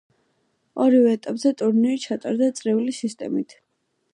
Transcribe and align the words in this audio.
ორივე 0.85 1.11
ეტაპზე 1.17 1.51
ტურნირი 1.61 2.01
ჩატარდა 2.07 2.51
წრიული 2.61 2.99
სისტემით. 3.01 3.55